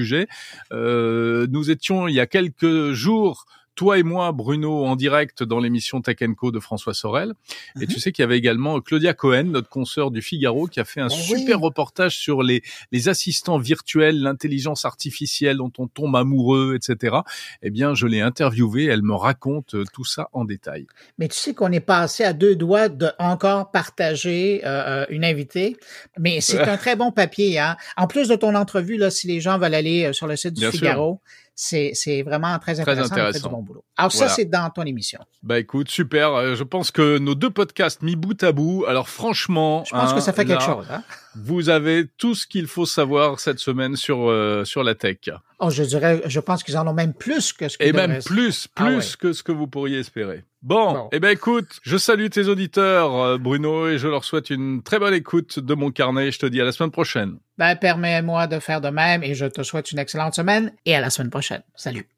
euh, 0.71 1.47
nous 1.49 1.71
étions 1.71 2.07
il 2.07 2.15
y 2.15 2.19
a 2.19 2.27
quelques 2.27 2.91
jours 2.91 3.45
toi 3.75 3.97
et 3.97 4.03
moi, 4.03 4.31
Bruno, 4.31 4.85
en 4.85 4.95
direct 4.95 5.43
dans 5.43 5.59
l'émission 5.59 6.01
Tech 6.01 6.17
Co 6.37 6.51
de 6.51 6.59
François 6.59 6.93
Sorel. 6.93 7.33
Et 7.81 7.87
tu 7.87 7.95
mhm. 7.95 7.99
sais 7.99 8.11
qu'il 8.11 8.23
y 8.23 8.25
avait 8.25 8.37
également 8.37 8.79
Claudia 8.81 9.13
Cohen, 9.13 9.45
notre 9.45 9.69
consoeur 9.69 10.11
du 10.11 10.21
Figaro, 10.21 10.67
qui 10.67 10.79
a 10.79 10.85
fait 10.85 11.01
un 11.01 11.07
oh 11.07 11.09
super 11.09 11.59
reportage 11.59 12.17
sur 12.17 12.43
les, 12.43 12.61
les 12.91 13.09
assistants 13.09 13.57
virtuels, 13.57 14.21
l'intelligence 14.21 14.85
artificielle 14.85 15.57
dont 15.57 15.71
on 15.77 15.87
tombe 15.87 16.15
amoureux, 16.15 16.75
etc. 16.75 17.17
Eh 17.61 17.69
bien, 17.69 17.93
je 17.93 18.07
l'ai 18.07 18.21
interviewée, 18.21 18.85
elle 18.85 19.01
me 19.01 19.15
raconte 19.15 19.75
euh, 19.75 19.83
tout 19.93 20.05
ça 20.05 20.29
en 20.33 20.45
détail. 20.45 20.85
Mais 21.17 21.27
tu 21.27 21.37
sais 21.37 21.53
qu'on 21.53 21.71
est 21.71 21.79
passé 21.79 22.23
à 22.23 22.33
deux 22.33 22.55
doigts 22.55 22.89
de 22.89 23.09
encore 23.19 23.71
partager 23.71 24.61
euh, 24.65 25.03
euh 25.03 25.05
une 25.09 25.25
invitée, 25.25 25.77
mais 26.17 26.41
c'est 26.41 26.59
un 26.67 26.77
très 26.77 26.95
bon 26.95 27.11
papier. 27.11 27.59
Hein? 27.59 27.75
En 27.97 28.07
plus 28.07 28.27
de 28.27 28.35
ton 28.35 28.55
entrevue, 28.55 28.97
là, 28.97 29.09
si 29.09 29.27
les 29.27 29.41
gens 29.41 29.57
veulent 29.57 29.73
aller 29.73 30.05
euh, 30.05 30.13
sur 30.13 30.27
le 30.27 30.35
site 30.35 30.53
du 30.53 30.65
Figaro, 30.71 31.21
c'est 31.55 32.23
vraiment 32.23 32.57
très 32.59 32.79
intéressant. 32.79 33.09
Très 33.09 33.11
intéressant. 33.11 33.47
du 33.49 33.55
bon 33.55 33.61
boulot. 33.61 33.83
Alors 33.97 34.11
ça, 34.11 34.29
c'est 34.29 34.45
dans 34.45 34.69
ton 34.69 34.83
émission. 34.83 35.19
Bah 35.43 35.59
écoute, 35.59 35.89
super. 35.89 36.33
Euh, 36.33 36.55
je 36.55 36.63
pense 36.63 36.91
que 36.91 37.17
nos 37.17 37.35
deux 37.35 37.49
podcasts 37.49 38.01
mis 38.01 38.15
bout 38.15 38.41
à 38.43 38.51
bout. 38.51 38.85
Alors 38.87 39.09
franchement, 39.09 39.83
je 39.85 39.91
pense 39.91 40.13
que 40.13 40.17
hein, 40.17 40.21
ça 40.21 40.33
fait 40.33 40.45
quelque 40.45 40.63
chose. 40.63 40.87
Hein? 40.89 41.03
Vous 41.35 41.69
avez 41.69 42.07
tout 42.17 42.35
ce 42.35 42.47
qu'il 42.47 42.67
faut 42.67 42.85
savoir 42.85 43.39
cette 43.39 43.59
semaine 43.59 43.95
sur 43.95 44.29
euh, 44.29 44.65
sur 44.65 44.83
la 44.83 44.95
tech. 44.95 45.17
Oh, 45.59 45.69
je 45.69 45.83
dirais, 45.83 46.21
je 46.25 46.39
pense 46.39 46.63
qu'ils 46.63 46.77
en 46.77 46.87
ont 46.87 46.93
même 46.93 47.13
plus 47.13 47.53
que 47.53 47.69
ce 47.69 47.77
que. 47.77 47.83
Et 47.83 47.93
même 47.93 48.21
plus, 48.23 48.67
ah 48.75 48.85
plus 48.85 49.15
que 49.15 49.33
ce 49.33 49.43
que 49.43 49.51
vous 49.51 49.67
pourriez 49.67 49.99
espérer. 49.99 50.43
Bon, 50.63 51.09
eh 51.11 51.19
ben 51.19 51.27
écoute, 51.29 51.81
je 51.83 51.97
salue 51.97 52.27
tes 52.29 52.47
auditeurs, 52.47 53.13
euh, 53.15 53.37
Bruno, 53.37 53.89
et 53.89 53.97
je 53.97 54.07
leur 54.07 54.23
souhaite 54.23 54.49
une 54.49 54.81
très 54.81 54.97
bonne 54.97 55.13
écoute 55.13 55.59
de 55.59 55.73
mon 55.73 55.91
carnet. 55.91 56.31
Je 56.31 56.39
te 56.39 56.45
dis 56.45 56.61
à 56.61 56.63
la 56.63 56.71
semaine 56.71 56.89
prochaine. 56.89 57.37
Ben, 57.57 57.75
permets-moi 57.75 58.47
de 58.47 58.59
faire 58.59 58.79
de 58.79 58.87
même 58.87 59.23
et 59.23 59.35
je 59.35 59.45
te 59.45 59.61
souhaite 59.61 59.91
une 59.91 59.99
excellente 59.99 60.35
semaine 60.35 60.71
et 60.85 60.95
à 60.95 61.01
la 61.01 61.09
semaine 61.09 61.29
prochaine. 61.29 61.63
Salut. 61.75 62.07